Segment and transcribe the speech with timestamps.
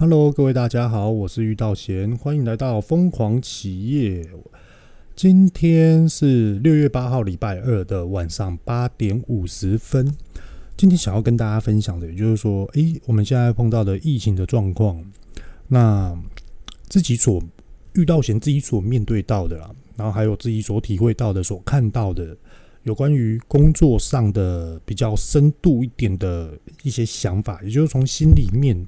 [0.00, 4.26] Hello，各位大家好，我是玉道贤，欢迎来到疯狂企业。
[5.14, 10.10] 今天是六月八号，礼拜二的晚上八点五十分。
[10.74, 15.04] 今天想要跟大家分享的，也就是说，诶，我们现在碰到的疫情的状况，
[15.68, 16.18] 那
[16.88, 17.38] 自己所
[17.92, 22.34] 遇到、前自己所面对到的啦，然后还有自己所体会到的、所看到的，
[22.84, 28.86] 有关于工作上的比较深度一点的一些想法，也就是从心里面。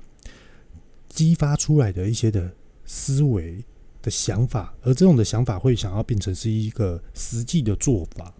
[1.12, 2.50] 激发出来的一些的
[2.86, 3.62] 思维
[4.00, 8.32] 的想法，而这种的想法会想要变成是一个实际的做法，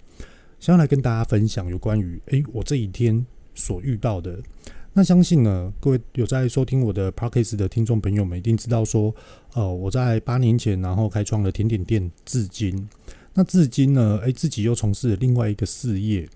[0.59, 3.25] 想要来跟大家分享有关于诶，我这一天
[3.55, 4.39] 所遇到的。
[4.95, 9.15] 那相信呢，各位有在收听我的 Podcast 的听众朋友们，一定知道说，
[9.53, 12.89] 呃，我在八年前然后开创了甜点店，至今，
[13.35, 16.27] 那至今呢，诶，自己又从事了另外一个事业。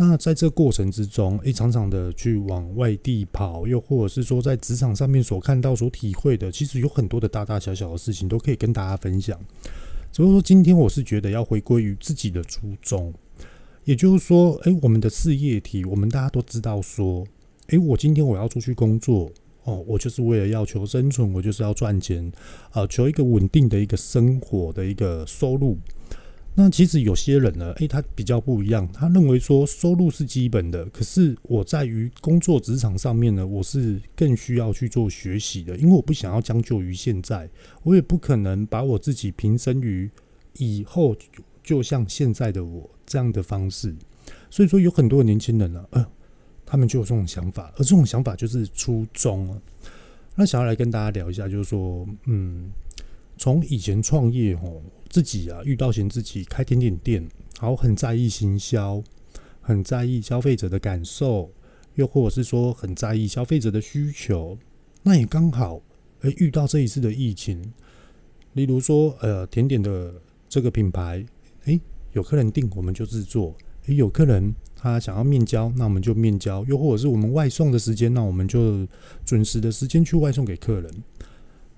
[0.00, 9.36] 那在这过程之中，诶，常常的去往外地跑，又或者是说在职场上面所看到、所体会的，其实有很多的大大小小的事情都可以跟大家分享。
[10.12, 13.12] 只不过说，今天我是觉得要回归于自己的初衷，
[13.82, 17.26] 也就是说，诶，我们的事业体，我们大家都知道说，
[17.70, 19.28] 诶，我今天我要出去工作，
[19.64, 22.30] 哦，我就是为了要求生存，我就是要赚钱，
[22.70, 25.76] 啊，求一个稳定的一个生活的一个收入。
[26.60, 37.48] 那其实有些人呢，诶，他比较不一样，他认为说收入是基本的，可是我在于工作职场上面呢，我是更需要去做学习的，因为我不想要将就于现在，
[37.84, 40.10] 我也不可能把我自己平生于
[40.54, 41.14] 以后
[41.62, 43.94] 就像现在的我这样的方式，
[44.50, 46.04] 所以说有很多的年轻人呢，呃，
[46.66, 49.62] 他们就有这种想法，而这种想法就是初衷啊。
[50.34, 52.72] 那想要来跟大家聊一下，就是说，嗯。
[53.40, 57.26] 从以前创业吼，自己啊遇到嫌自己开甜点店，
[57.60, 59.02] 然后很在意行销，
[59.60, 61.50] 很在意消费者的感受，
[61.94, 64.58] 又或者是说很在意消费者的需求，
[65.02, 65.80] 那也刚好
[66.20, 67.72] 诶遇到这一次的疫情，
[68.52, 70.14] 例如说呃甜点的
[70.48, 71.24] 这个品牌，
[71.64, 71.80] 诶
[72.12, 73.54] 有客人订我们就制作，
[73.86, 78.86] 诶有客人他想要面交，那我们就面交，又或者是我们外送的时间，那我们就
[79.24, 80.90] 准时的时间去外送给客人。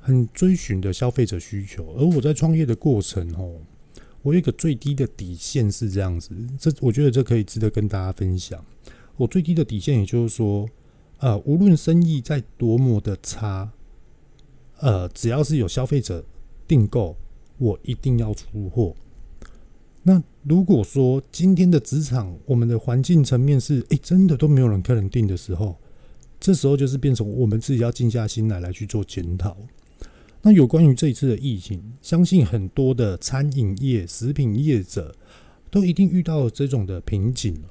[0.01, 3.61] 很追寻的消费者需求，而我在创业的过程哦，
[4.23, 8.65] 我有一个最低的底线是这样子，这我觉得这可以值得跟大家分享。
[9.17, 10.67] 我最低的底线，也就是说，
[11.19, 13.71] 呃，无论生意再多么的差，
[14.79, 16.25] 呃，只要是有消费者
[16.67, 17.15] 订购，
[17.59, 18.95] 我一定要出货。
[20.03, 25.77] 那如果说今天的职场，我们的环境层面是，诶，真的都没有人客人订的时候，
[26.41, 29.55] 这时候就是变成我们自己要静下心来来去做检讨。
[30.43, 35.15] 那有关于这一次的疫情，相信很多的餐饮业、食品业者
[35.71, 37.63] 都一定遇到这种的瓶颈。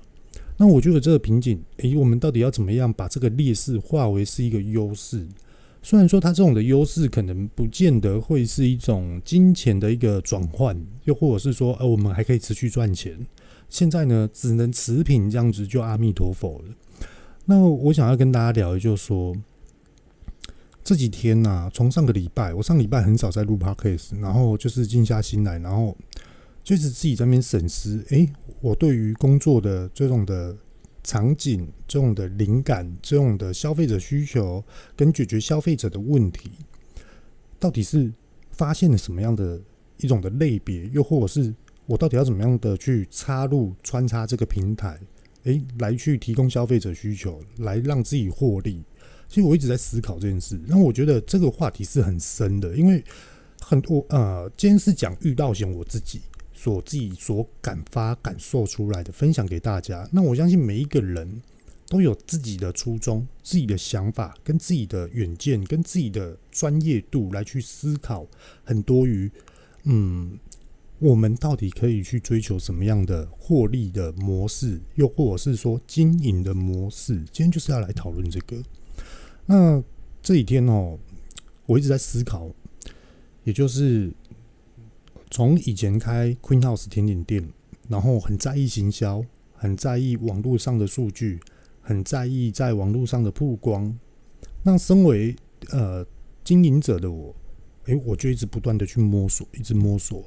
[0.57, 5.27] 那我觉得这个瓶颈，诶，我们到底要怎么样把这个劣势化为是一个优势？
[5.81, 13.17] 虽然说它这种的优势可能不见得会是一种金钱的一个转换，又或者是说，呃，我们还可以持续赚钱。
[13.67, 16.75] 现在呢，只能持平这样子，就阿弥陀佛了。
[17.45, 19.35] 那我想要跟大家聊的就是说。
[20.83, 25.95] 这几天呐、从上个礼拜，我上礼拜很少在录 podcast，然后就是静下心来，然后
[26.63, 28.27] 就是自己在那边审视，诶，
[28.59, 30.55] 我对于工作的这种的
[31.03, 34.63] 场景、这种的灵感、这种的消费者需求
[34.95, 36.49] 跟解决消费者的问题，
[37.59, 38.11] 到底是
[38.51, 39.61] 发现了什么样的
[39.97, 41.53] 一种的类别，又或者是
[41.85, 44.99] 我到底要怎么样的去插入穿插这个平台，
[45.43, 48.83] 诶，来去提供消费者需求，来让自己获利。
[49.29, 53.03] 其实我一直在思考这件事，那我觉得这个话题是很深的，因为
[53.61, 56.19] 很多呃，今天是讲遇到险我自己
[56.51, 60.09] 所自己所感发感受出来的，分享给大家。
[60.11, 61.41] 那我相信每一个人
[61.87, 68.25] 都有自己的初衷、自己的想法、跟自己的远见、跟自己的专业度来去思考
[68.63, 69.31] 很多于
[69.83, 70.39] 嗯，
[70.97, 77.17] 我们到底可以去追求什么样的获利的模式，又或者是说经营的模式。
[77.31, 78.57] 今天就是要来讨论这个。
[79.51, 79.83] 那
[80.21, 80.95] 这几天哦，
[81.65, 82.51] 我一直在思考，
[83.43, 84.11] 也就是
[85.31, 87.43] 从以前开 Queen House 甜点店，
[87.87, 91.39] 然后很在意行销，很在意网络上的数据，
[91.81, 93.97] 很在意在网络上的曝光。
[94.61, 95.35] 那身为
[95.71, 96.05] 呃
[96.43, 97.35] 经营者的我，
[97.85, 100.23] 诶，我就一直不断的去摸索，一直摸索。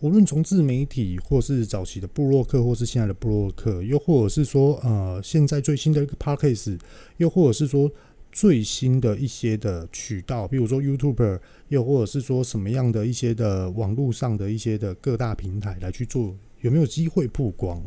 [0.00, 6.80] 无论从自媒体，或是早期的布洛克，或是现在的布洛克，又或者是说呃现在最新的一个 Podcast，
[7.18, 7.92] 又或者是说。
[8.36, 17.82] 最新的一些的渠道，比如说 YouTuber，又或者是说什么样的一些的网络上的一些的各大平台来去做，有没有机会曝光？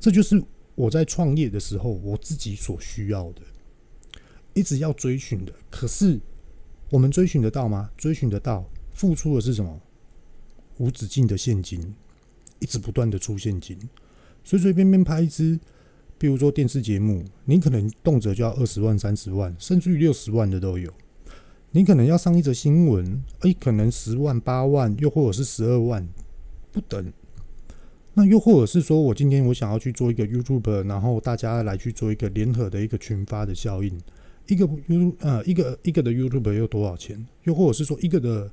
[0.00, 0.42] 这就是
[0.74, 3.42] 我在创业的时候我自己所需要的，
[4.52, 5.52] 一直要追寻的。
[5.70, 6.18] 可是
[6.90, 7.88] 我们追寻得到吗？
[7.96, 9.80] 追寻得到，付出的是什么？
[10.78, 11.94] 无止境的现金，
[12.58, 13.78] 一直不断的出现金，
[14.42, 15.60] 随随便便拍一支，
[16.18, 20.92] 比如说电视节目，你可能动辄就要二十万、三十万，甚至于六十万的都有。
[21.70, 26.08] 你可能要上一则新闻，诶，可能十万、八万，又或者是十二万
[26.72, 27.12] 不等。
[28.14, 34.00] 那又或者是说我今天我想要去做一个 YouTube，然后大家来去做一个联合的一个群发的效应。
[34.48, 37.24] 一个 You 呃一个一个的 YouTube 又多少钱？
[37.44, 38.50] 又或者是说一个的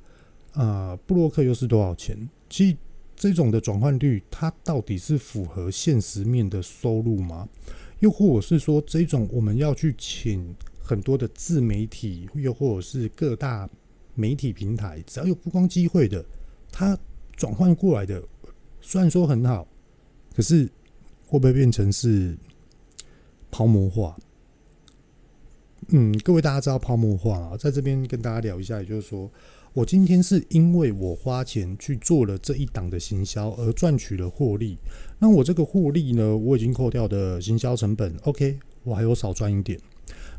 [0.52, 2.28] 呃布洛克又是多少钱？
[2.48, 2.76] 其
[3.16, 7.48] 这种的转换率，它到底是符合现实面的收入吗？
[8.00, 13.68] 又或者是说这种我们要去请很多的自媒体，又或者是各大
[14.14, 16.24] 媒体平台，只要有曝光机会的，
[16.70, 16.96] 它
[17.34, 18.22] 转换过来的，
[18.82, 19.66] 虽然说很好，
[20.34, 20.68] 可是
[21.26, 22.36] 会不会变成是
[23.50, 24.16] 泡沫化？
[25.88, 29.30] 嗯，各位大家知道泡沫化啊，在这边跟大家聊一下，也就是说，
[29.76, 34.78] 我今天是因为我花钱去做了这一档的行销而赚取了获利，
[35.18, 39.78] 那我这个获利呢，我已经扣掉的行销成本，OK，我还有少赚一点。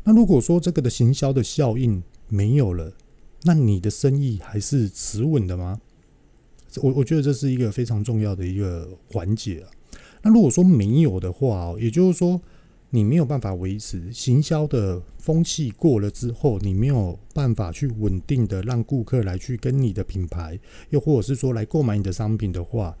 [0.02, 2.92] 那如果说这个的行销的效应没有了，
[3.44, 5.80] 那你的生意还是持稳的吗？
[6.82, 9.70] 我我觉得这是一个非常重要的一个环节啊。
[10.22, 12.40] 那如果说没有的话，也就是说。
[12.90, 20.58] 你没有办法维持行销的风气过了之后，你没有办法去稳定的让顾客来去跟你的品牌，
[20.88, 22.96] 又或者是说来购买你的商品的话，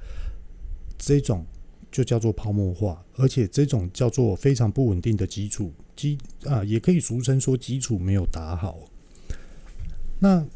[0.98, 1.46] 这种
[1.90, 8.78] 就叫做泡沫化，而且这种叫做非常不稳定的基础基啊，也可以俗称说基础没有打好。
[10.18, 10.46] 那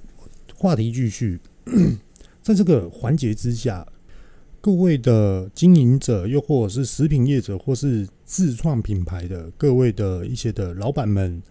[0.55, 1.41] 话题继续，
[2.43, 3.87] 在这个环节之下。
[4.65, 11.43] 各位的经营者，又或者是食品业者，或是自创品牌的各位的一些的老板们，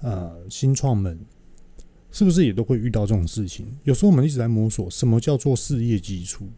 [0.00, 1.16] 呃，新创们，
[2.10, 3.68] 是不是也都会遇到这种事情？
[3.84, 6.48] 有时候我们一直在摸索什么叫做事业基础，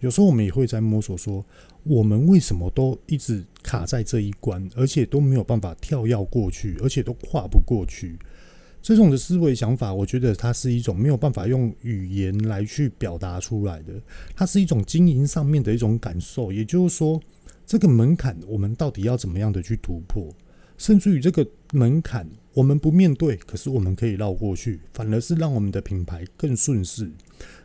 [0.00, 1.44] 有时候我们也会在摸索说，
[1.82, 8.18] 我们为什么都一直卡在这一关，而且都没有办法跳跃过去，而且都跨不过去。
[8.80, 13.92] 这种的思维想法，我觉得它是一种没有办法用语言来去表达出来的，
[14.34, 16.50] 它是一种经营上面的一种感受。
[16.50, 17.20] 也就是说，
[17.66, 20.34] 这个门槛我们到底要怎么样的去突破？
[20.76, 27.10] 甚至于这个门槛我们不面对，可是我们可以绕过去，反而是让我们的品牌更顺势。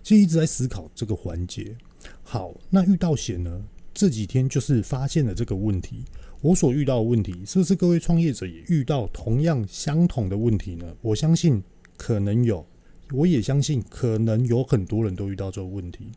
[0.03, 1.75] 就一直在思考这个环节。
[2.23, 3.63] 好，那遇到险呢？
[3.93, 6.05] 这几天就是发现了这个问题。
[6.41, 10.95] 我所遇到的问题，是不是各位创业者也遇到同样相同的问题呢？
[11.01, 11.61] 我相信
[11.97, 12.65] 可能有，
[13.11, 16.11] 我也相信可能有很多人都遇到这个问题。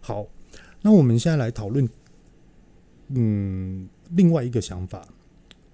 [0.00, 0.26] 好，
[0.82, 1.88] 那我们现在来讨论，
[3.08, 5.06] 嗯，另外一个想法，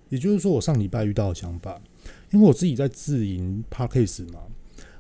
[0.09, 1.81] 也就是说，我上礼拜遇到的想法，
[2.31, 4.41] 因为我自己在自营 Podcast 嘛。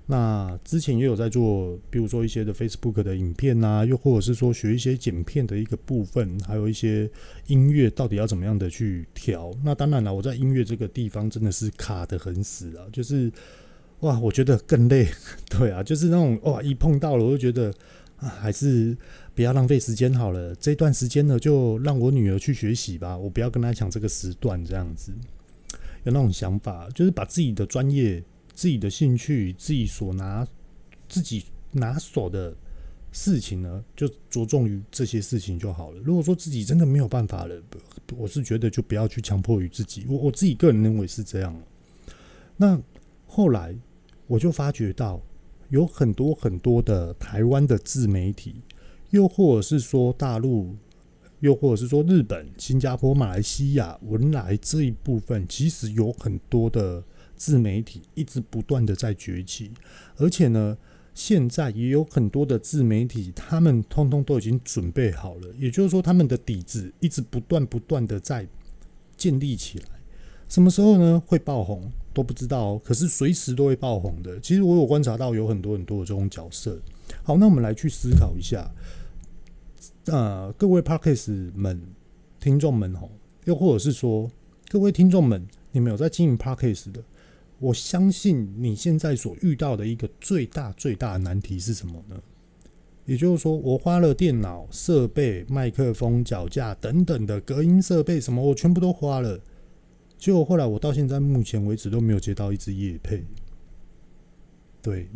[0.06, 7.08] 那之前也有在做，比如说一些的 Facebook 的影片啊，又或者是说学一些剪片的一个部分，还有一些
[7.46, 9.52] 音乐到底要怎么样的去调。
[9.64, 13.30] 那当然了，我在音乐这个地方真的是卡得很死啊，就是
[14.00, 15.06] 哇，我觉得更累。
[15.48, 17.72] 对啊，就是那种哇，一碰到了我就觉得
[18.16, 18.94] 啊，还是
[19.34, 20.54] 不要浪费时间好了。
[20.56, 25.12] 这段时间呢，就让我女儿去学习吧，我不要跟她抢这个时段，这样子
[26.04, 28.22] 有那种想法，就是把自己的专业。
[28.54, 30.46] 自己的兴趣，自己所拿、
[31.08, 32.54] 自己拿手的
[33.10, 35.98] 事情呢，就着重于这些事情就好了。
[36.04, 37.62] 如果说自己真的没有办法了，
[38.14, 40.04] 我是觉得就不要去强迫于自己。
[40.06, 41.58] 我我自己个人认为是这样。
[42.58, 42.78] 那
[43.26, 43.74] 后来
[44.26, 45.18] 我就发觉到，
[45.70, 48.56] 有很多很多的台湾的自媒体，
[49.12, 50.76] 又或者是说大陆，
[51.40, 57.02] 又或者是说日本、新加坡、马来西亚、文莱这一部分，其实有很多的。
[57.34, 59.72] 自媒体一直不断的在崛起，
[60.16, 60.78] 而且呢，
[61.12, 65.48] 现在也有很多的自媒体，他们通通都已经准备好了。
[65.58, 68.46] 也就是说，他们的底子一直不断不断的在
[69.16, 69.86] 建立起来。
[70.48, 71.20] 什么时候呢？
[71.26, 74.38] 会爆红都不知道，可是随时都会爆红的。
[74.38, 76.80] 其实我有观察到有很多很多的这种角色。
[77.24, 78.70] 好，那我们来去思考一下，
[80.06, 81.80] 呃，各位 Podcast 们、
[82.40, 83.08] 听众们吼，
[83.44, 84.28] 又或者是说
[84.68, 87.04] 各位听众们，你们有在经营 Podcast 的？
[87.60, 92.20] 我相信你现在所遇到的一个最大最大的难题是什么呢？
[93.04, 99.40] 也就是说，我花了电脑设备、麦克风、脚架等等的隔音设备，什么我全部都花了，
[100.18, 103.24] 结果后来我到现在目前为止都没有接到一支业配。
[104.80, 105.08] 对，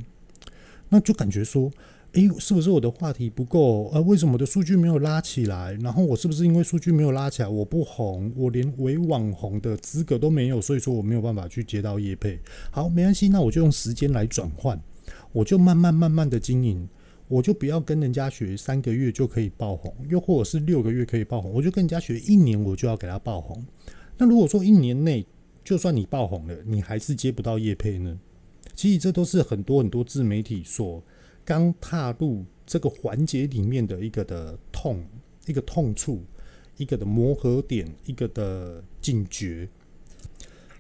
[0.89, 1.69] 那就感觉说，
[2.17, 3.91] 诶，是不是我的话题不够？
[3.93, 5.75] 呃，为什么我的数据没有拉起来？
[5.83, 12.41] 然后我是不是因为数据没有拉起来，我不红，我连为网红的资格都没有，所以说我没有办法去接到业配。
[12.71, 14.81] 好，没关系，那我就用时间来转换，
[15.31, 16.89] 我就慢慢慢慢的经营，
[17.29, 23.63] 我就不要跟人家学三个月就可以爆红，又或者是六个月可以爆红，我就跟人家学一年，我就要给他爆红。
[24.17, 25.27] 那如果说一年内
[25.63, 28.19] 就算你爆红了，你还是接不到业配呢？
[28.75, 31.05] 其实这都是很多很多自媒体所。
[31.47, 35.07] 刚踏入这个环节里面的一个的痛，
[35.47, 36.25] 一个痛处，
[36.77, 39.69] 一个的磨合点，一个的警觉。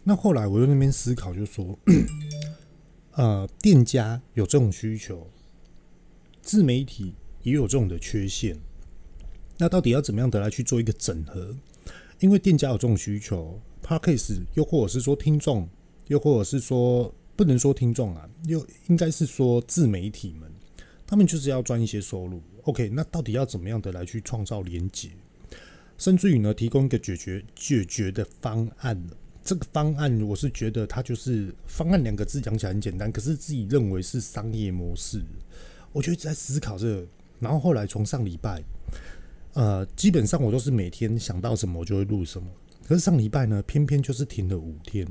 [0.02, 1.78] 那后来我在那边思考，就说，
[3.14, 5.30] 呃，店家有这种需求，
[6.42, 8.58] 自媒体也有这种的缺陷。
[9.58, 11.54] 那到底要怎么样的来去做一个整合？
[12.18, 15.68] 因为店家有这种需求，Parkes 又或者是说听众，
[16.08, 20.50] 又或者是说不能说听众啊，又应该是说自媒体们。
[21.06, 22.88] 他们就是要赚一些收入，OK？
[22.88, 25.10] 那到底要怎么样的来去创造连接，
[25.96, 29.00] 甚至于呢，提供一个解决解决的方案？
[29.44, 35.22] 这个方案，我是觉得它就是“方案”两个字讲起来很简单，可是自己认为是商业模式。
[35.92, 37.06] 我就一直在思考这个，
[37.38, 38.60] 然后后来从上礼拜，
[39.52, 42.48] 呃，基本上我都是每天想到什么我就会录什么，
[42.84, 45.06] 可是上礼拜呢，偏偏就是停了五天。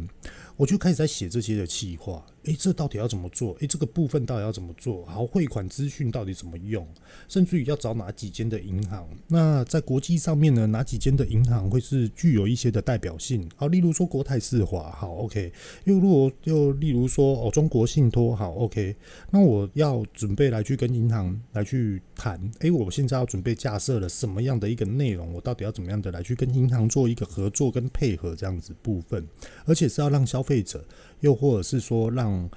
[0.57, 3.53] 我就开始在写这些的企划，诶，这到底要怎么做？
[3.59, 5.03] 诶，这个部分到底要怎么做？
[5.05, 6.87] 好，汇款资讯到底怎么用？
[7.27, 9.09] 甚至于要找哪几间的银行？
[9.27, 13.49] 那在国际上面呢，哪几间的银行会是具有一些的代表性？
[13.55, 15.51] 好，例如说国泰世华，好，OK。
[15.85, 18.95] 又如果又例如说哦，中国信托，好，OK。
[19.31, 25.33] 那我要准备来去跟银行来去谈，诶，我现在要准备架设了什么样的一个内容？
[25.33, 29.27] 我到底要怎么样的来去跟银行做一个合作跟配合这样子部分？
[29.65, 30.83] 而且是要让消消费者，
[31.19, 32.49] 又或者是说，让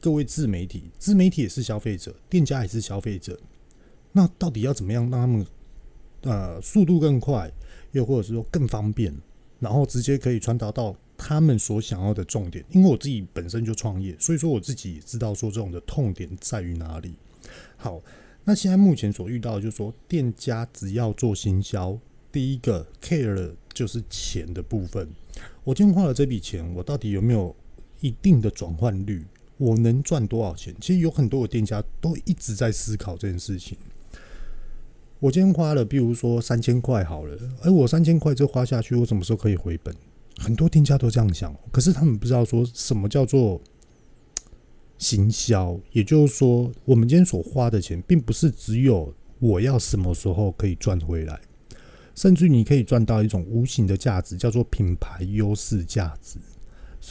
[0.00, 3.38] 各位自媒体，自媒体也是消费者，店家也是消费者。
[4.12, 5.46] 那到底要怎么样让他们
[6.22, 7.50] 呃速度更快，
[7.92, 9.14] 又或者是说更方便，
[9.58, 12.64] 然后直接可以传达到他们所想要的重点？
[12.70, 17.14] 因为我自己本身就创业，所以说我自己也知道说这种的痛点在于哪里。
[17.76, 18.02] 好，
[18.44, 21.98] 那现在目前所遇到就是说，店家只要做行销，
[22.30, 25.08] 第一个 care 的就是钱的部分。
[25.64, 27.54] 我今天花了这笔钱，我到底有没有
[28.02, 29.24] 一定的转换率？
[29.56, 30.74] 我能赚多少钱？
[30.80, 33.78] 其实有很多的店家都一直在思考这件事情。
[35.20, 39.94] 我今天花了，比如说三千块好了，而我三千块这花下去，我什么时候可以回本？
[40.38, 43.60] 很多店家都这样想，可是他们不知道说什么叫做
[44.98, 45.78] 行销。
[45.92, 51.40] 也就是说，我们今天所花的钱，并不是只有我要什么时候可以赚回来。
[52.16, 56.38] 甚至你可以赚到一种无形的价值，叫做品牌优势价值。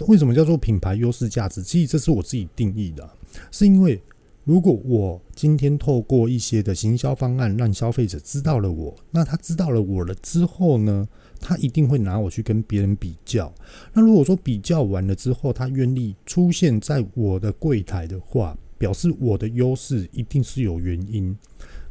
[0.07, 1.61] 为什么叫做品牌优势价值？
[1.61, 3.09] 其实这是我自己定义的，
[3.51, 4.01] 是因为
[4.43, 11.07] 如果我今天透过一些的行销方案，让消费者知道了我，那他知道了我了之后呢，
[11.39, 13.53] 他一定会拿我去跟别人比较。
[13.93, 21.35] 那如果说比较完了之后，他愿意出现在我的柜台的话，表示我的优势一定是有原因。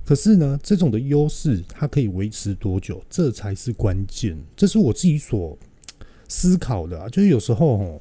[0.05, 3.01] 可是呢，这种的优势它可以维持多久？
[3.09, 4.37] 这才是关键。
[4.57, 5.57] 这是我自己所
[6.31, 7.09] 思考的啊。
[7.11, 8.01] 就是有时候，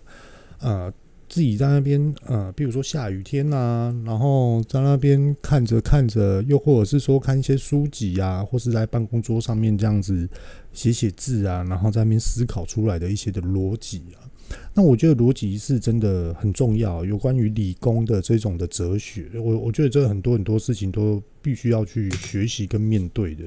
[0.60, 0.94] 呃，
[1.28, 10.30] 自己在那边，呃，比如说下雨天啊，然后在那边看着看着，又或者是说看一些书籍啊，或是在办公桌上面这样子
[10.72, 14.26] 写写字啊，然后在那边思考出来的一些的逻辑啊。
[14.74, 23.44] 那我觉得逻辑是真的很重要，有关于理工的这种的哲学，我我觉得这很多很多事情都必须要去学习跟面对的。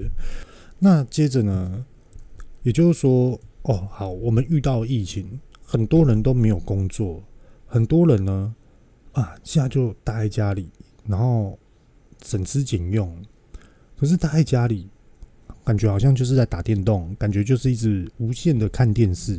[0.79, 1.85] 那接着呢，
[2.63, 7.23] 也就是说，哦，好，我们遇到疫情，很多人都没有工作，
[7.67, 8.55] 很多人呢，
[9.13, 10.69] 啊，现在就待在家里，
[11.07, 11.59] 然后
[12.25, 13.17] 省吃俭用，
[13.97, 14.89] 可是待在家里。
[15.65, 19.39] 感觉好像就是在打电动，感觉就是一直无限的看电视，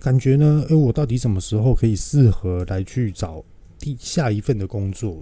[0.00, 3.44] 感觉呢，诶，我到底什么时候可以适合来去找
[3.78, 5.20] 第下一份的工作？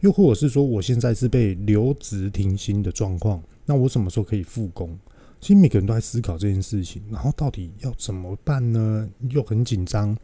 [0.00, 4.98] 又或者是说，我现在是被留职停薪的状况，那我什么时候可以复工？
[5.40, 9.08] 其实每个人都在思考这件事情，然后到底要怎么办呢？
[9.30, 10.14] 又很紧张，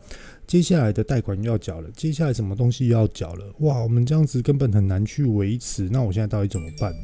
[0.46, 3.54] 接下来的贷款要缴了，接下来什么东西要缴了？
[3.60, 6.94] 哇，我们这样子根本很难去维持，那我现在到底怎么办？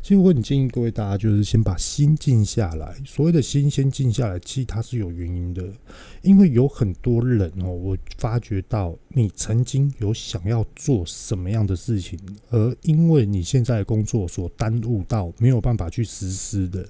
[0.00, 2.94] 其实我很建议各位大家，就是先把心静下来。
[3.04, 5.68] 所谓的心先静下来，其实它是有原因的，
[6.22, 12.16] 因为有很多人哦，我发觉到你曾经有想要做什么样的事情，
[12.50, 16.88] 而因为你现在的工作所耽误到没有办法去实施的。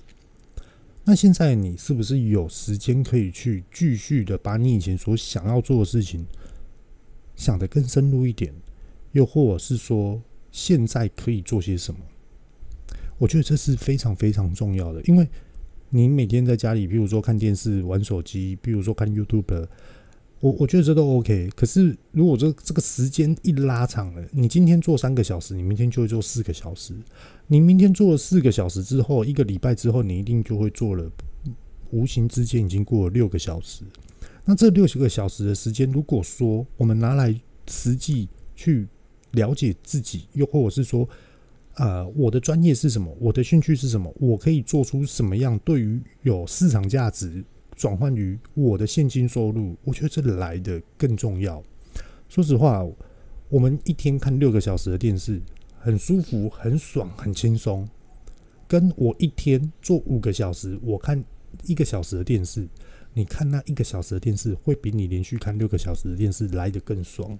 [1.08, 6.26] 那现在你是不是有时间可以去继续的把你以前所想要做的事情
[7.34, 8.52] 想得更深入一点？
[9.12, 10.20] 又或者是说，
[10.52, 12.00] 现在可以做些什么？
[13.16, 15.26] 我觉得这是非常非常重要的，因为
[15.88, 19.66] 你每天在家里，比如说看电视、玩手机，比如说看 YouTube，
[20.40, 21.50] 我我觉得这都 OK。
[21.56, 26.94] 可是如果这这个时间一拉长了，你今天做三个小时，你明天就会做四个小时。
[27.46, 31.10] 你明天做了四个小时之后，一个礼拜之后，你一定就会做了，
[31.90, 33.82] 无形之间已经过了六个小时。
[34.44, 37.34] 那这六十个小时的时间，如果说我们拿来
[37.66, 38.86] 实际去
[39.32, 41.08] 了解自己，又或者是说，
[41.74, 43.14] 呃，我的专业是什么？
[43.20, 44.14] 我的兴趣是什么？
[44.18, 47.44] 我可以做出什么样对于有市场价值
[47.78, 49.76] 转换于我的现金收入？
[49.84, 51.62] 我觉得这来的更重要。
[52.28, 52.84] 说实话，
[53.48, 55.40] 我们一天看六个小时的电视，
[55.78, 57.88] 很舒服、很爽、很轻松。
[58.66, 61.24] 跟我一天做五个小时，我看
[61.64, 62.68] 一个小时的电视，
[63.14, 67.38] 你看那一个小时的电视，会比你连续看六个小时的电视来得更爽。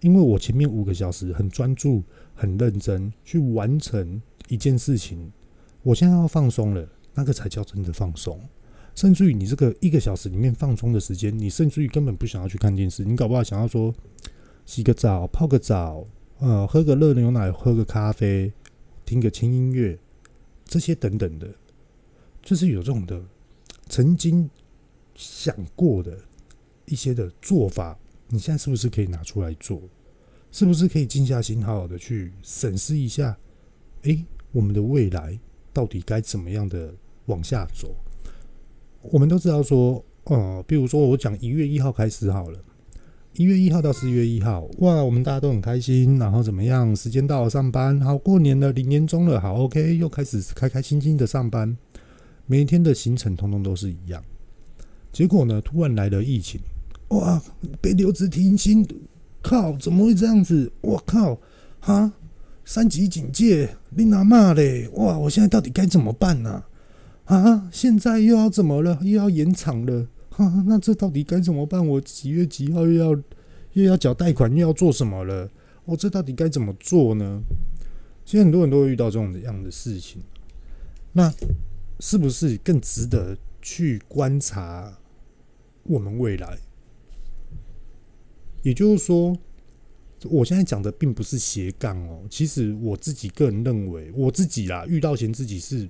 [0.00, 2.02] 因为我前面五个小时很专注、
[2.34, 5.30] 很认真去完成一件事情，
[5.82, 8.40] 我现在要放松了，那个才叫真的放松。
[8.98, 13.94] 甚至于你这个一个小时里面放松的时间，你甚至于根本不想要去看电视，你搞不好想要说
[14.66, 16.04] 洗个澡、泡个澡，
[16.40, 18.52] 呃，喝个热牛奶、喝个咖啡、
[19.06, 19.96] 听个轻音乐，
[20.64, 21.48] 这些等等的，
[22.42, 23.22] 就是有这种的
[23.88, 24.50] 曾经
[25.14, 26.18] 想过的
[26.86, 27.96] 一些的做法。
[28.26, 29.80] 你现在是不是可以拿出来做？
[30.50, 33.38] 是不是可以静下心，好好的去审视一下？
[34.02, 35.38] 诶，我们的未来
[35.72, 36.92] 到底该怎么样的
[37.26, 37.94] 往下走？
[39.02, 42.58] 我们都知道说，呃，比如说我讲一月一号开始好了，
[43.34, 46.94] 一月一号到四月一号，哇，我们大家都很开心，然后怎么样？
[46.94, 51.76] 时间到了，上班，好，过年了，零年终了，好，OK，又开始开开心心的上班，
[52.46, 54.22] 每天的行程通通都是一样。
[55.12, 56.60] 结果呢，突然来了疫情。
[57.08, 57.42] 哇！
[57.80, 58.86] 被留职停薪，
[59.40, 59.72] 靠！
[59.78, 60.70] 怎么会这样子？
[60.82, 61.38] 我靠！
[61.80, 62.12] 哈！
[62.66, 64.86] 三级警戒，你哪骂嘞？
[64.88, 65.18] 哇！
[65.18, 66.50] 我现在到底该怎么办呢？
[66.50, 66.68] 啊！
[67.28, 68.98] 啊现在又要怎么了？
[69.02, 70.08] 又要延长了？
[70.30, 70.64] 哈！
[70.66, 71.86] 那这到底该怎么办？
[71.86, 73.22] 我几月几号又要
[73.74, 75.50] 又要缴贷款，又要做什么了？
[75.84, 77.42] 我这到底该怎么做呢？
[78.24, 80.22] 其实很多人都会遇到这种样的事情，
[81.12, 81.32] 那
[82.00, 84.98] 是不是更值得去观察
[85.82, 86.58] 我们未来？
[88.62, 89.36] 也就是说，
[90.24, 92.22] 我现在讲的并不是斜杠哦。
[92.30, 95.88] 其实我自己个人认为，我自己啦，遇到前自己是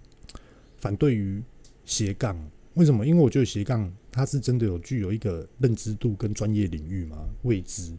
[0.79, 1.43] 反对于
[1.85, 2.37] 斜杠。
[2.75, 3.07] 为什么？
[3.07, 7.93] 因为我觉得斜杠它是真的有具有一个认知度跟专业领域嘛，未知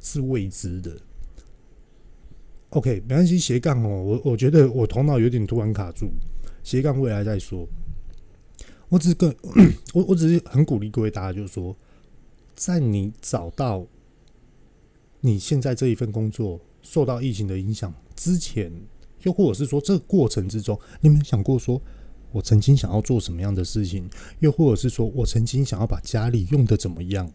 [0.00, 0.96] 是未知的。
[2.70, 4.02] OK，没关系，斜杠哦。
[4.02, 6.08] 我我觉得我头脑有点突然卡住，
[6.62, 7.68] 斜杠未来再说。
[8.88, 9.34] 我只是个
[9.92, 11.76] 我我只是很鼓励各位大家，就是说。
[12.60, 13.86] 在你找到
[15.20, 18.72] 你现在这一份工作受到疫情的影响之前，
[19.22, 21.80] 又或者是说这个过程之中，你有没有想过说，
[22.32, 24.08] 我曾经想要做什么样的事情？
[24.40, 27.30] 又或者是说我曾经想要把家里用得怎么样？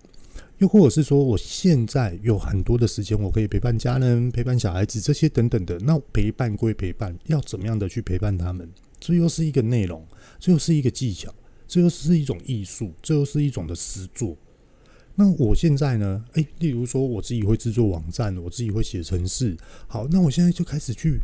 [0.59, 5.77] 又或者是说我现在有很多的时间，我可以陪伴家人、陪伴小孩子这些等等的。
[5.79, 8.69] 那陪伴归陪伴，要怎么样的去陪伴他们？
[8.99, 10.05] 这又是一个内容，
[10.39, 11.33] 这又是一个技巧，
[11.67, 14.37] 这又是一种艺术，这又是一种的实作。
[15.15, 16.23] 那我现在呢？
[16.33, 19.57] 诶，例如说我自己会制作网站，我自己会写程式。
[19.87, 21.19] 好，那我现在就开始去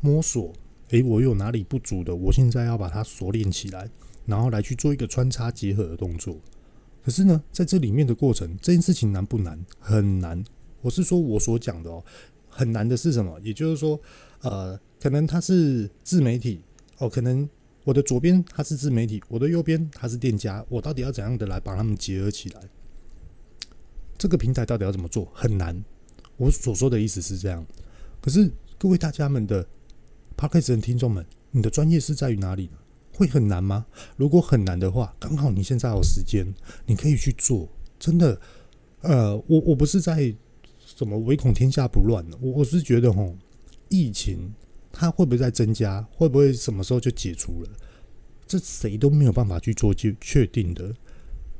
[0.00, 0.52] 摸索。
[0.92, 2.14] 诶，我有哪里不足的？
[2.14, 3.90] 我现在要把它锁链起来，
[4.26, 6.36] 然后来去做一个穿插结合的动作。
[7.02, 9.58] 可是呢，在这里面的过程，这件事情难不难？
[9.80, 10.44] 很难。
[10.82, 12.04] 我是说我所讲的哦，
[12.46, 13.40] 很难的是什么？
[13.40, 13.98] 也就是说，
[14.42, 16.60] 呃，可能它是自媒体
[16.98, 17.48] 哦，可能
[17.84, 22.60] 我的左边它是自媒体，我的右边它是店家，我到底要怎样的来把它们结合起来？
[24.18, 25.26] 这个平台到底要怎么做？
[25.32, 25.82] 很难。
[26.36, 27.64] 我所说的意思是这样。
[28.20, 29.66] 可是各位大家们的
[30.42, 32.72] Podcast 的听众们，你的专业是在于哪里呢？
[33.14, 33.86] 会很难吗？
[34.16, 36.44] 如果很难的话，刚好你现在有时间，
[36.84, 37.68] 你可以去做。
[37.96, 38.40] 真的，
[39.02, 40.34] 呃，我我不是在
[40.84, 43.36] 什么唯恐天下不乱，我我是觉得吼，
[43.88, 44.52] 疫情
[44.90, 46.04] 它会不会在增加？
[46.10, 47.70] 会不会什么时候就解除了？
[48.44, 50.92] 这谁都没有办法去做就确定的。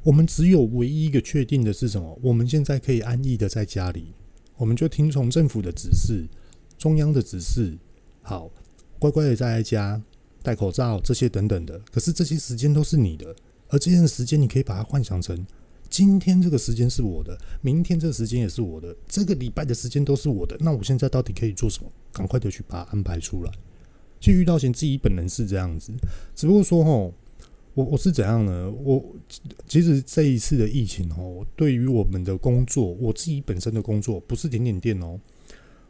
[0.03, 2.19] 我们只有唯一一个确定的是什么？
[2.21, 4.13] 我们现在可以安逸的在家里，
[4.57, 6.27] 我们就听从政府的指示、
[6.77, 7.79] 中央的指示，
[8.23, 8.51] 好，
[9.03, 10.01] 乖乖的在家
[10.45, 11.77] 戴口罩这些等等的。
[11.91, 13.35] 可是这些时间都是你的，
[13.69, 15.45] 而这些时间你可以把它幻想成：
[15.91, 20.57] 今天这个时间是我的，明天这个时间也是我的，这个礼拜的时间都是我的。
[20.61, 21.91] 那我现在到底可以做什么？
[22.13, 23.51] 赶快的去把它安排出来。
[24.21, 25.93] 其实遇到前自己本人是这样子，
[26.37, 27.13] 只不过说吼。
[27.75, 28.71] 我我是怎样呢？
[28.71, 29.03] 我
[29.67, 35.19] 其实这一次的疫情哦，对于我们的工作，我自己本身的工作不是点点店哦。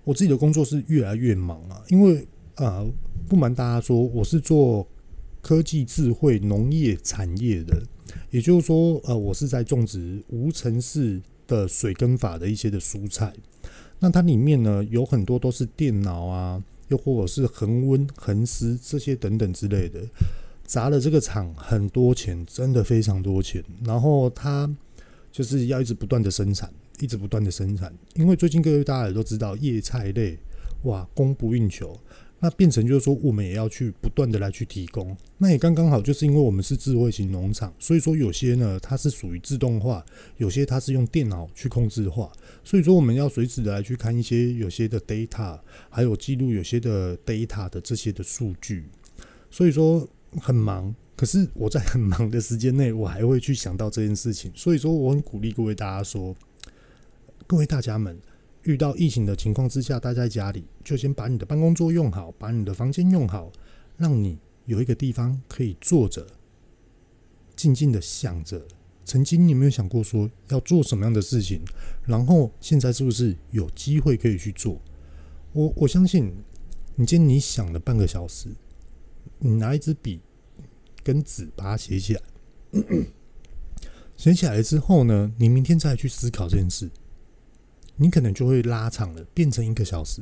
[0.05, 2.25] 我自己的工作是越来越忙啊，因为、
[2.57, 2.87] 呃，
[3.29, 4.87] 不瞒大家说，我是做
[5.41, 7.83] 科技智慧农业产业的，
[8.31, 13.33] 也就是说，呃，我是在种植无尘室的水耕法的一些的蔬菜。
[13.99, 20.01] 那它里面呢，有很多都是电脑啊，又或者是恒温、恒湿这些等等之类的，
[20.65, 23.65] 砸了这个厂很多钱，真的非常多钱。
[23.85, 24.69] 然后它
[25.31, 26.73] 就是要一直不断的生产。
[27.01, 30.39] 一直不断的生产，因为最近各位大家也都知道叶菜类，
[30.85, 31.99] 哇，供不应求，
[32.45, 40.05] 那变成就是说我们也要去不断的来去提供，那也刚刚好，就是因为我们是智慧型农场，所以说有些呢它是属于自动化，
[40.39, 42.33] 有些它是用电脑去控制化，
[42.65, 45.57] 所以说我们要随时的来去看一些有些的 data，
[45.89, 48.87] 还有记录有些的 data 的这些的数据，
[49.49, 50.09] 所以说
[50.41, 56.35] 很忙，可是我在很忙的时间内，我还会去想到这件事情，所以说我很鼓励各位大家说。
[57.45, 58.19] 各位大家们，
[58.65, 63.51] 遇到疫情的情况之下，待在家里，就先把你的办公桌用好，把你的房间用好，
[63.97, 66.27] 让你有一个地方可以坐着，
[67.57, 68.65] 静静的想着，
[69.05, 71.61] 曾经你有没有想过说要做什么样的事情？
[72.07, 74.81] 然后现在是不是有机会可以去做？
[75.53, 76.33] 我我相信，
[76.95, 78.49] 你今天你想了半个小时，
[79.41, 80.21] 你拿一支笔
[81.03, 82.23] 跟纸把它写起来，
[84.17, 86.89] 写起来之后呢，你明天再去思考这件事。
[88.03, 90.21] 你可能就会拉长了，变成一个小时。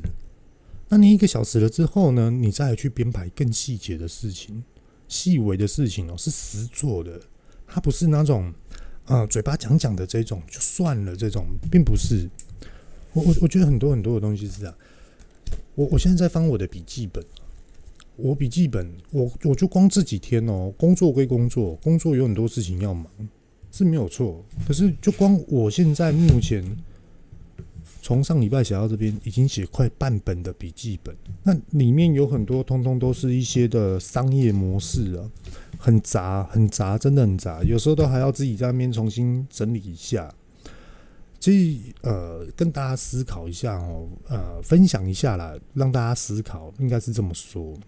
[0.91, 2.31] 那你一个小时了之后呢？
[2.31, 4.63] 你再去编排更细节的事情、
[5.09, 7.19] 细微的事情哦，是实做的。
[7.67, 8.53] 它不是那种
[9.07, 12.29] 呃嘴巴讲讲的这种就算了，这种并不是。
[13.15, 14.75] 我我我觉得很多很多的东西是这样。
[15.75, 17.25] 我我现在在翻我的笔记本，
[18.17, 23.07] 我笔记本我我就光这几天哦，工作归工作，工作有很多事情要忙
[23.73, 24.45] 是没有错。
[24.67, 26.63] 可是就光我现在目前。
[28.11, 31.17] 从上礼拜写到这边，已经写快半本的笔记本。
[31.45, 35.31] 那里面有很多，通通都是一些的商业模式啊，
[35.79, 37.63] 很杂，很杂，真的很杂。
[37.63, 40.29] 有时候都还要自己在那边重新整理一下。
[41.39, 47.79] 所以，呃，跟大家思考一下哦，呃，分享一下啦，让大家思考，应该是这么说。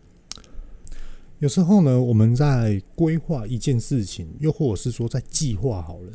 [1.40, 6.12] 有时候呢，我们在规划一件事情，又或者是说在计划好了。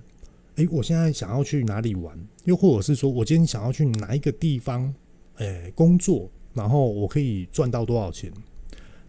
[0.57, 2.17] 诶，我现在想要去哪里玩？
[2.45, 4.91] 又或者是说我今天想要去哪一个地方？
[5.35, 8.33] 诶，工作，然后我可以赚到多少钱？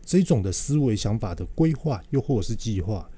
[0.04, 3.08] 这种的思维想法的规划，又或者是计划，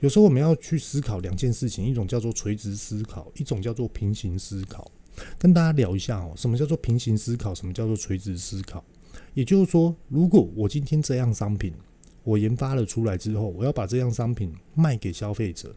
[0.00, 4.90] 有时候我们要去思考两件事情：一种叫做垂直思考，一种叫做平行思考。
[5.38, 7.54] 跟大家聊一下哦，什么叫做平行思考？
[7.54, 8.84] 什么叫做垂直思考？
[9.34, 11.72] 也就是说，如果我今天这样商品
[12.24, 15.74] 我研发了出来之后，我要把这样商品卖给消费者。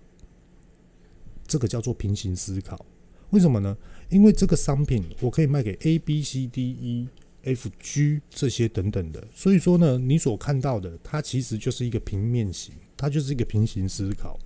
[1.51, 2.85] 这个叫做平行思考，
[3.31, 3.77] 为什么呢？
[4.07, 7.09] 因为这个商品我可以卖给 A、B、C、D、E、
[7.43, 14.39] F、G 这些等等的，所以说呢，你所看到的它其实就是一个平面型，它就是一个平行思考。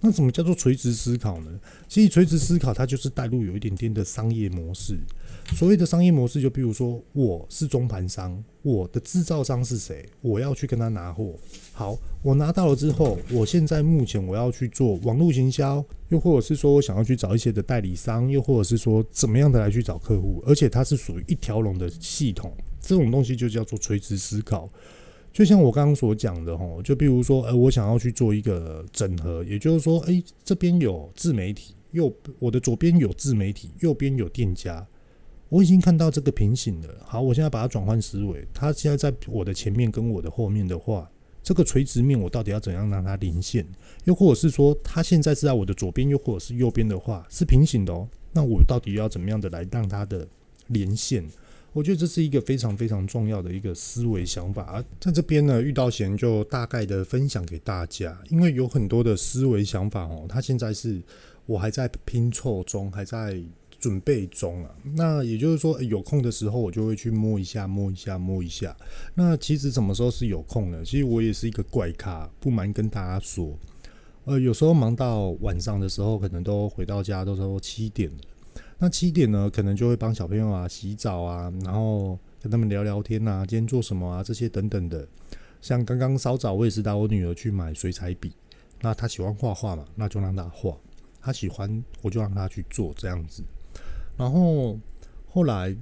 [0.00, 1.60] 那怎么叫做垂直思考呢？
[1.88, 4.98] 其实垂直思考它就是带入有一点点的商业模式。
[5.54, 10.06] 所谓的商业模式，就比如说我是中盘商，我的制造商是谁？
[10.20, 11.34] 我要去跟他拿货。
[11.72, 24.68] 好，我拿到了之后，我现在目前我要去做网络行销，又或者是说我想要去找一些的代理商，又或者是说怎么样的来去找客户，而且它是属于一条龙的系统，这种东西就叫做垂直思考。
[25.32, 34.86] 就像我刚刚所讲的吼，就比如说，呃，我想要去做一个整合，也就是说，诶，这边有自媒体，右我的左边有自媒体，右边有店家，
[35.56, 36.88] 我已经看到这个平行了。
[37.02, 41.10] 好，我现在把它转换思维，它现在在我的前面跟我的后面的话，
[41.42, 43.66] 这个垂直面我到底要怎样让它连线？
[44.04, 48.06] 又或者是说，它现在是在我的左边，又或者是右边的话，是平行的哦。
[48.34, 50.28] 那我到底要怎么样的来让它的
[50.66, 51.26] 连线？
[51.72, 61.00] 我觉得这是一个非常非常重要的一个思维想法啊，在这边呢，遇到贤就大概的分享给大家，因为有很多的思维想法哦，他现在是
[61.46, 63.42] 我还在拼凑中，还在
[63.78, 64.74] 准备中啊。
[64.94, 68.76] 那也就是说，有空的时候我就会去摸一下，摸一下，摸一下。
[69.14, 70.82] 那其实什么时候是有空呢？
[70.84, 73.58] 其实我也是一个怪咖，不瞒跟大家说，
[74.24, 78.16] 呃，有时候忙到晚上的时候，可能都回到家都说七点了。
[78.78, 85.06] 那七点呢，可能就会帮小朋友啊洗澡啊，然后跟他们聊聊天啊，今天做什么啊，这些等等的。
[85.62, 88.32] 像刚刚稍早，我也是带我女儿去买水彩笔。
[88.82, 90.76] 那她喜欢画画嘛，那就让她画。
[91.22, 93.42] 她喜欢，我就让她去做这样子。
[94.16, 94.78] 然后
[95.26, 95.76] 后来，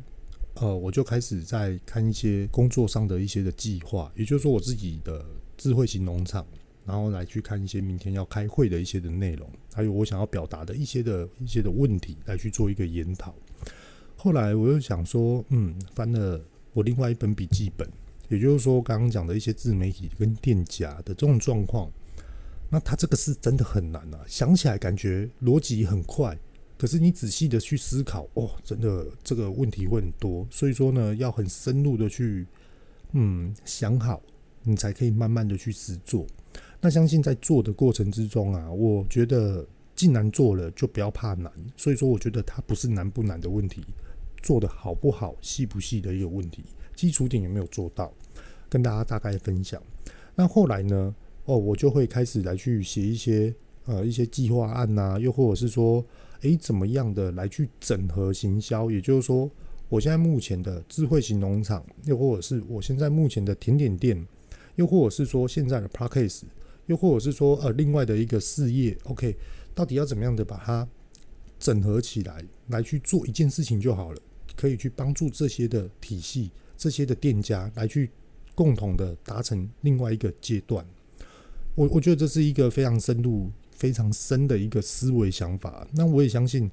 [0.54, 5.24] 呃，我就开始在看一些工作上的一些的计划，也就是说我自己的
[5.56, 6.46] 智慧型农场。
[6.86, 13.34] 然后来去看一些明天要开会的一些的内容，还有我想要表达的一些的一些的问题，来去做一个研讨。
[14.16, 16.38] 后来我又想说，嗯，翻了
[16.74, 17.88] 我另外一本笔记本，
[18.28, 21.90] 也就是说刚刚讲的一些自媒体跟店家的这种状况，
[22.68, 24.20] 那他这个是真的很难啊！
[24.26, 26.38] 想起来感觉逻辑很快，
[26.84, 32.46] 可是你仔细的去思考，哦，真的这个问题会很多，所以说呢，要很深入的去，
[33.12, 34.22] 嗯，想好，
[34.64, 36.26] 你才可以慢慢的去实做。
[36.82, 39.66] 那相信在做的过程之中啊，我觉得
[39.96, 41.50] 既然做了，就不要怕难。
[41.74, 43.82] 所以说，我觉得它不是难不难的问题，
[44.42, 46.64] 做得好不好、细不细的一个问题。
[46.94, 48.12] 基础点有没有做到，
[48.68, 49.82] 跟大家大概分享。
[50.34, 51.14] 那后来呢，
[51.46, 53.54] 哦，我就会开始来去写一些
[53.86, 56.04] 呃一些计划案呐、又或者是说，
[56.44, 58.90] 诶，怎么样的来去整合行销？
[58.90, 59.50] 也就是说，
[59.88, 64.26] 我现在目前的智慧型农场，又或者是我现在目前的甜点店，
[64.76, 66.42] 又或者是说现在的 Podcast
[66.86, 69.36] 又或者是说，呃，另外的一个事业，OK，
[69.74, 70.86] 到底要怎么样的把它
[71.58, 74.20] 整合起来，来去做一件事情就好了，
[74.54, 78.10] 可以去帮助这些的体系、这些的店家来去
[78.54, 80.86] 共同的达成另外一个阶段。
[81.74, 85.86] 我我觉得这是一个非常深入、非常深的一个思维想法。
[85.92, 86.70] 那我也相信，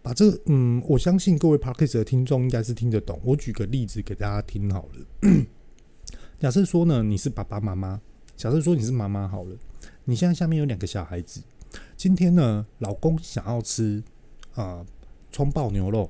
[0.00, 3.20] 把这个，嗯，我相信各位 Podcast 的听众应该是听得懂。
[3.24, 5.44] 我举个例子给大家听好了。
[6.40, 8.00] 假设说呢，你是爸爸妈妈。
[8.36, 9.56] 假设说你是妈妈好了，
[10.04, 11.42] 你现在下面有两个小孩子，
[11.96, 14.00] 今天呢，老公想要吃
[14.54, 14.86] 啊
[15.32, 16.08] 葱爆牛肉，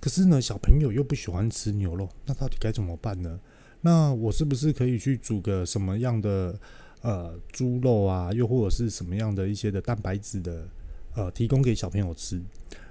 [0.00, 3.38] 可是呢，小朋友又不喜欢吃牛肉，那到底该怎么办呢？
[3.82, 6.58] 那我是不是可以去煮个什么样的
[7.02, 10.66] 呃猪肉啊，又或者是什么样的一些的蛋白质的
[11.14, 12.40] 呃提供给小朋友吃？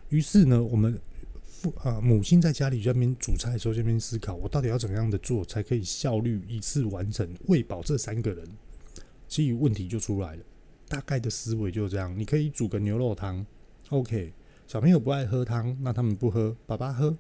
[0.09, 0.99] 于是呢，我们
[1.43, 1.73] 父。
[1.83, 8.47] 啊，母亲在家里这边煮菜的时候，这边思考，我到底要怎么样的做才可以效率一次完成喂饱这三个人？
[9.27, 10.43] 其实问题就出来了，
[10.89, 12.17] 大概的思维就是这样。
[12.17, 13.45] 你可以煮个牛肉汤
[13.89, 14.33] ，OK。
[14.67, 17.15] 小朋友不爱喝汤，那他们不喝，爸爸喝。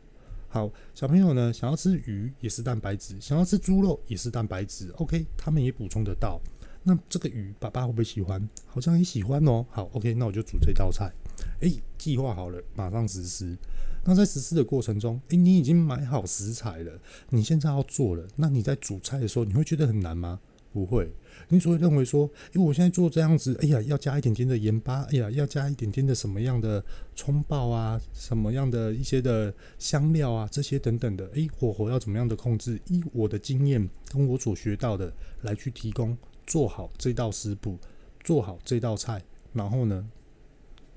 [0.49, 5.25] 好，小朋友呢，想要吃鱼也是蛋白质，想要吃猪肉也是蛋白质，OK。
[5.37, 6.41] 他们也补充得到。
[6.83, 8.49] 那这个鱼，爸爸会不会喜欢？
[8.65, 9.65] 好像也喜欢哦。
[9.69, 11.11] 好，OK，那我就煮这道菜。
[11.59, 13.55] 诶、计划好了，马上实施。
[14.03, 18.27] 那在实施的过程中，诶、你已经买好食材了，你现在要做了。
[18.35, 20.39] 那你在煮菜的时候，你会觉得很难吗？
[20.73, 21.11] 不会，
[21.49, 32.79] 你只会认为说，诶、欸，我现在做这样子，哎呀，要加一点点的盐巴，哎呀，要加一点点的什么样的葱爆啊，什么样的一些的香料啊，这些等等的，诶、火候要怎么样的控制？
[32.87, 36.17] 以我的经验跟我所学到的来去提供，
[36.51, 37.79] 做好这道食谱，
[38.25, 40.05] 做好这道菜，然后呢，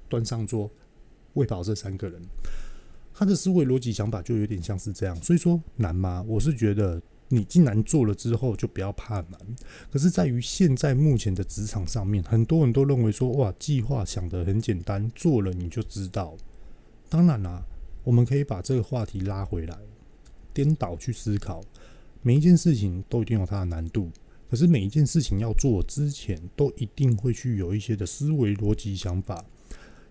[0.09, 0.69] 端上桌，
[1.35, 2.21] 喂饱这三个人。
[3.15, 6.25] 他的思维逻辑想法就有点像是这样，所以说难吗？
[6.27, 9.39] 我是觉得你既然做了之后，就不要怕难。
[9.93, 16.37] 可是在于现在目前的职场上面，很多人都认为说，哇，计划想得很简单，做了你就知道。
[17.09, 17.65] 当然啦，
[18.03, 19.79] 我们可以把这个话题拉回来，
[20.53, 21.63] 颠倒去思考，
[22.23, 24.11] 每一件事情都一定有它的难度。
[24.55, 29.45] 可是每一件事情要做之前，都一定会去有一些的思维逻辑想法。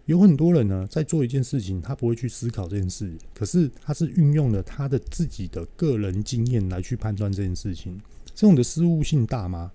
[0.06, 7.98] 有很多人呢，在做一件事情，他不会去思考这件事，可是他是运用了他的自己的个人经验来去判断这件事情。
[8.36, 9.72] 这种的失误性大吗？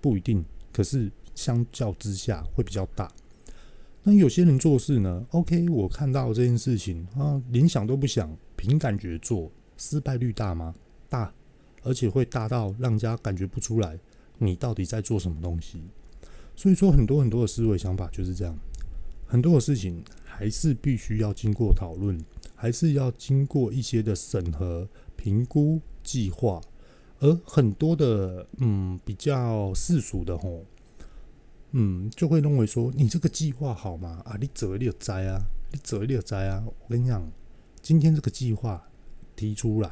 [0.00, 3.10] 不一定，可是相较之下会比较大。
[4.04, 10.72] 那有些人做事呢，OK，我看到这件事情啊，连想都不想，凭感觉做，失败率大吗？
[11.08, 11.34] 大，
[11.82, 13.98] 而且会大到让家感觉不出来
[14.38, 15.82] 你到底在做什么东西。
[16.54, 18.58] 所以说，很多很多的思维想法就是这样。
[19.26, 22.22] 很多的事情还是必须要经过讨论，
[22.54, 26.60] 还是要经过一些的审核、评估、计划。
[27.20, 30.64] 而很多的嗯比较世俗的吼，
[31.70, 34.20] 嗯就会认为说，你这个计划好吗？
[34.26, 35.40] 啊，你做你就知啊，
[35.72, 36.62] 你做你就知啊。
[36.66, 37.26] 我跟你讲，
[37.80, 38.88] 今天这个计划
[39.34, 39.90] 提出来，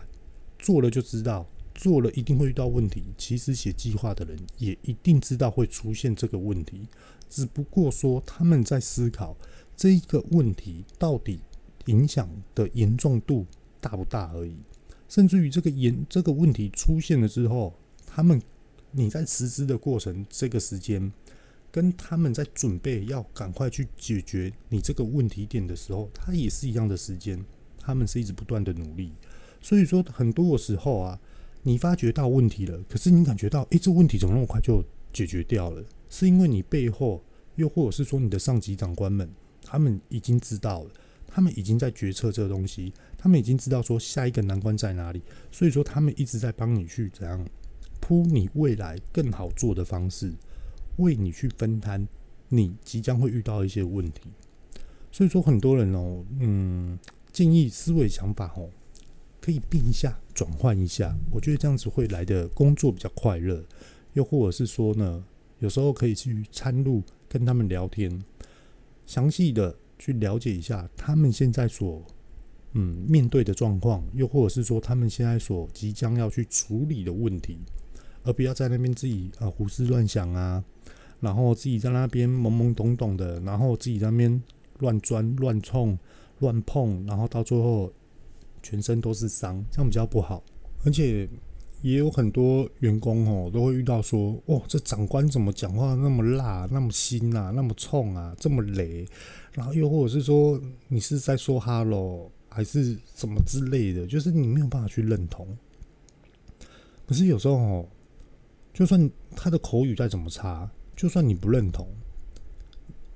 [0.58, 1.46] 做了就知道，
[1.80, 3.02] 做了一定会遇到问题。
[3.16, 6.86] 其实写计划的人也一定知道会出现这个问题。
[7.30, 9.34] 只不过说他们在思考
[9.74, 11.40] 这一个问题到底
[11.86, 13.46] 影响的严重度
[13.80, 14.56] 大不大而已，
[15.08, 17.72] 甚至于这个严这个问题出现了之后，
[18.04, 18.42] 他们
[18.90, 21.10] 你在实施的过程这个时间，
[21.70, 27.42] 跟他们在准备要赶快去解决你这个问题点的时候，它也是一样的时间，
[27.78, 29.12] 他们是一直不断的努力。
[29.62, 31.20] 所以说很多的时候啊，
[31.62, 35.84] 你发觉到问题了，可是你感觉到，诶，这问题怎么那么快就解决掉了？
[36.08, 37.22] 是因为你背后，
[37.56, 39.28] 又或者是说你的上级长官们，
[39.62, 40.90] 他们已经知道了，
[41.26, 47.46] 他们已经在决策这个东西，他们已经知道说下一个难关在哪里，所以说他们一直在帮你去怎样
[48.00, 50.32] 铺你未来更好做的方式，
[50.96, 52.08] 为你去分摊
[52.48, 54.30] 你即将会遇到一些问题。
[55.12, 56.98] 所以说很多人哦，嗯，
[57.30, 58.70] 建议思维想法哦，
[59.40, 63.62] 可以变一下，转换一下，我觉得这样子会来的工作比较快乐。
[64.14, 65.22] 又或者是说呢，
[65.58, 68.10] 有时候可以去参入跟他们聊天，
[69.04, 72.02] 详细的去了解一下他们现在所
[72.72, 77.58] 嗯面对的状况，又或者是说他们现在所即将要去处理的问题，
[78.22, 80.64] 而不要在那边自己啊胡思乱想啊，
[81.20, 84.42] 然后自己在那边懵懵懂懂的，然后自己在那边
[84.78, 85.98] 乱钻乱冲
[86.38, 87.92] 乱碰，然后到最后
[88.62, 90.42] 全身都是伤，这样比较不好，
[90.84, 91.28] 而且。
[91.82, 99.08] 也有很多员工哦，都会遇到说，哦，这长官怎么讲话那么辣，那么辛啊，那么冲啊，这么雷，
[99.52, 105.56] 然后又或者是说，你是在说哈喽，还是什么之类的，就是你没有办法去认同。
[107.06, 107.88] 可是有时候哦，
[108.74, 111.88] 就算他的口语再怎么差，就算你不认同，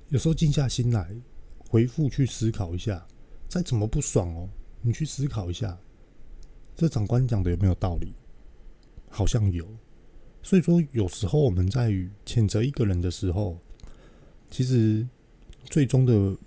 [0.09, 1.15] 有时候静下心来
[1.69, 3.05] 回复去思考一下，
[3.47, 4.49] 再怎么不爽哦，
[4.85, 5.75] 你去思考一下，
[6.75, 8.13] 这长官讲的有没有道理？
[9.09, 9.67] 好像有，
[10.43, 11.89] 所以说有时候我们在
[12.23, 13.57] 谴责一个人的时候，
[14.51, 15.07] 其实
[15.63, 16.37] 最终的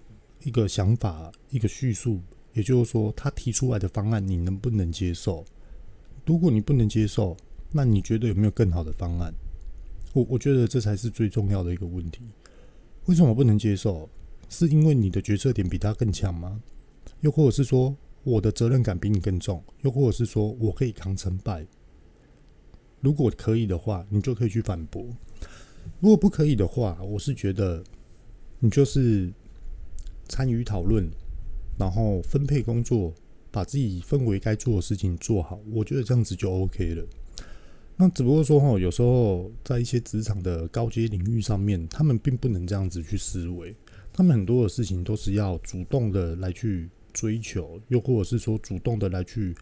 [0.44, 2.20] 一个想法、一个叙述，
[2.52, 5.44] 也就是说他提出来的方案你能不能接受？
[6.24, 7.36] 如果你不能接受，
[7.72, 9.34] 那你觉得有没有更好的方案？
[10.12, 12.20] 我我觉得这才是最重要的一个问题。
[13.06, 14.08] 为什么不能接受？
[14.48, 16.62] 是因为你的决策点比他更强吗？
[17.20, 17.96] 又或者是说
[18.28, 19.62] 我的责任感比你更重？
[19.80, 21.66] 又或者是说我可以扛成败？
[23.00, 25.02] 如果可以的话，你就可以去反驳；
[26.00, 27.82] 如果不可以的话，我是觉得
[28.58, 29.32] 你就是
[30.28, 31.08] 参与讨论，
[31.78, 33.14] 然后分配工作，
[33.50, 35.58] 把自己分为该做的事情做好。
[35.70, 37.06] 我觉得这样子就 OK 了。
[37.96, 43.74] 那只不过说哈，有时候在一些职场的高阶领域上面，他们并不能这样子去思维。
[44.12, 49.54] 他们很多的事情都是要主动的来去追求，又或者是说主动的来去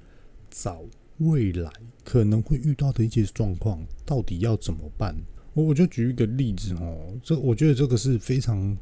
[0.50, 0.82] 找。
[1.18, 1.72] 未来
[2.04, 5.16] 可能会遇到的一些状况，到底要怎么办？
[5.54, 8.76] 我我就举一个例子哦，这我觉得这个是非常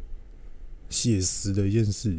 [0.89, 2.19] 写实的一件事。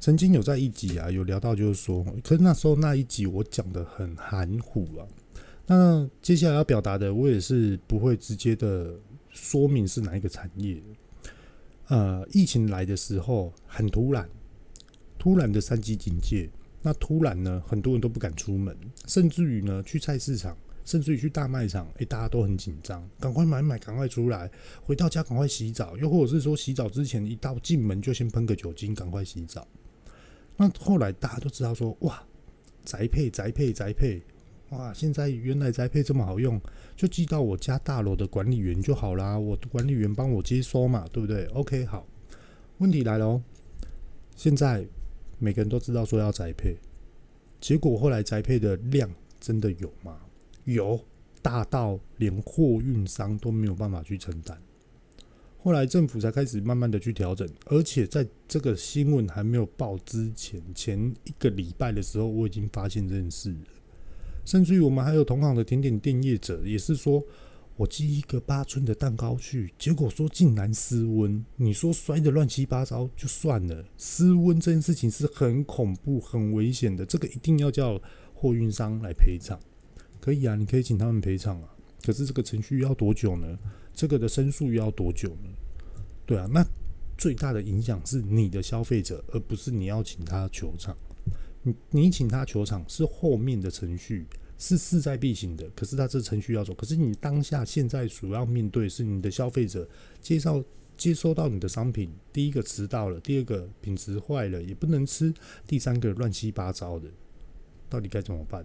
[0.00, 5.04] 曾经有在一集啊有聊到，就是说，可是那时候那一集我讲得很含糊啊。
[5.66, 10.82] 那接下来要表达的，我也是不会直接的说明是哪一个产业。
[11.88, 14.26] 呃，疫情来的时候很突然，
[15.24, 16.50] 突然的三级警戒。
[16.82, 24.50] 那突然呢，很多人都不敢出门，甚至于呢，去菜市场，甚至于去大卖场，诶，大家都很紧张，赶快买买，赶快出来，
[24.82, 29.66] 回到家赶快洗澡，又或者是说洗澡之前一到进门就先喷个酒精，赶快洗澡。
[30.58, 32.22] 那后来大家都知道说，哇，
[32.84, 34.20] 宅配宅配宅配，
[34.68, 36.60] 哇，现在原来宅配这么好用，
[36.94, 42.06] 就寄到我家大楼的管理员就好啦，我的管理员帮我接收嘛，对不对？OK，好，
[42.76, 43.42] 问题来了哦，
[44.36, 44.86] 现在。
[45.44, 46.74] 每个人都知道说要宅配，
[47.60, 50.18] 结果后来宅配的量真的有吗？
[50.64, 50.98] 有，
[51.42, 54.58] 大到连货运商都没有办法去承担。
[55.58, 63.66] 后来政府才开始慢慢的去调整，而且在这个新闻还没有报之前，前一个礼拜的时候，我已经发现这件事了。
[64.46, 67.22] 甚至于我们还有同行的甜点店业者也是说。
[67.76, 71.44] 我寄一个八寸的蛋糕去，结果说竟然失温。
[71.56, 77.04] 你说摔得乱七八糟就算了，失温这件事情是很恐怖、很危险的。
[77.04, 78.00] 这个一定要叫
[78.32, 79.58] 货运商来赔偿。
[80.20, 81.68] 可以啊，你可以请他们赔偿啊。
[82.04, 83.58] 可是这个程序要多久呢？
[83.92, 85.50] 这个的申诉要多久呢？
[86.24, 86.64] 对啊，那
[87.18, 90.96] 最大的影响是你的消费者，而不是你要请他求偿。
[91.62, 94.26] 你你请他求偿是后面的程序。
[94.58, 96.72] 是势在必行的，可是他这程序要走。
[96.74, 99.88] 可是你当下现在主要面对是你的消费者
[100.20, 100.62] 介绍
[100.96, 105.34] 接收到你的商品，第一个迟到了，第二个品质坏了也不能吃，
[105.66, 107.08] 第三个乱七八糟的，
[107.90, 108.64] 到底该怎么办？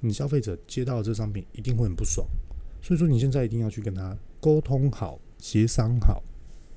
[0.00, 2.26] 你消费者接到这商品一定会很不爽，
[2.82, 6.22] 所以说你现在一定要去跟他沟通好、协商好、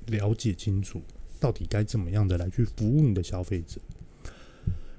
[0.06, 1.02] 了解清楚，
[1.38, 3.80] 到底该怎么样的来去服务你的消费者。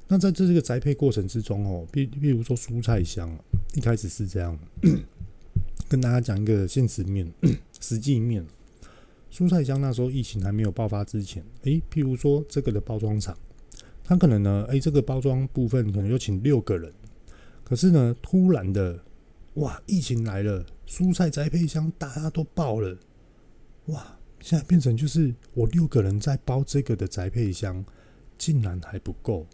[0.09, 3.37] 那在这这个宅配过程之中哦，比比如说蔬菜箱，
[3.77, 4.57] 一开始是这样，
[5.87, 7.31] 跟大家讲一个现实面、
[7.79, 8.43] 实际面。
[9.31, 13.37] 蔬菜箱那时候疫情还没有爆发之前，诶，譬如说这个的包装厂，
[14.03, 16.91] 他可能呢，诶，这个包装部分可能就请六个人，
[17.63, 18.99] 可是呢，突然的，
[19.55, 22.97] 哇，疫情来了，蔬菜宅配箱大家都爆了，
[23.87, 27.85] 哇，现在变成就是我六个人在包这个的宅配箱，
[28.39, 29.45] 竟然还不够。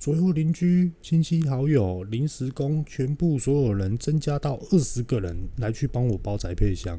[0.00, 6.98] 左右邻居、亲戚、好友、临时工，全部所有人增加到二十个人来去帮我包宅配箱。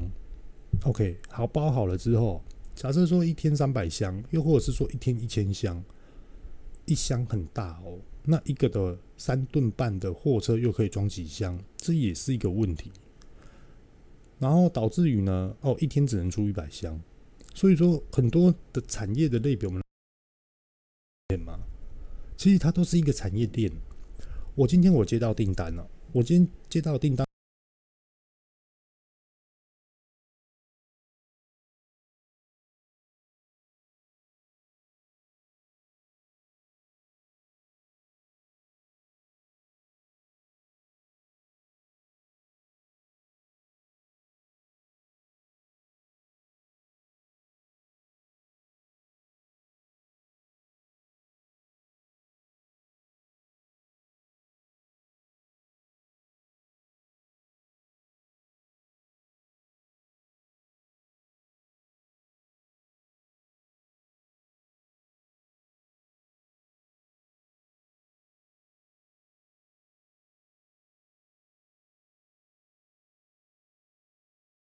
[0.84, 2.40] OK，好，包好了之后，
[2.76, 5.82] 假设说一天三百箱，又或者是说一天一千箱，
[6.86, 11.58] 一箱很大哦，那一个的三吨半的货车又可以装几箱？
[11.76, 12.92] 这也是一个问题。
[14.38, 17.00] 然后导致于呢，哦，一天只能出一百箱，
[17.52, 19.82] 所以说很多的产业的类别，我们
[21.44, 21.58] 嘛，
[22.36, 23.70] 其实它都是一个产业链。
[24.54, 27.26] 我今天我接到订单了，我今天接到订单。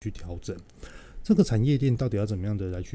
[0.04, 0.54] 去调整。
[1.22, 2.92] 这个产业链到底要怎么样的来去